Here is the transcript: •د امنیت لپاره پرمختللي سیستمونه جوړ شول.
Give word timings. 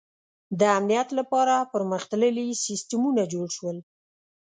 •د 0.59 0.61
امنیت 0.77 1.09
لپاره 1.19 1.55
پرمختللي 1.73 2.47
سیستمونه 2.65 3.23
جوړ 3.33 3.47
شول. 3.57 3.77